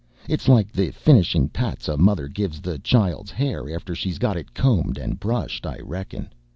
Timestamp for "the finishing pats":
0.71-1.87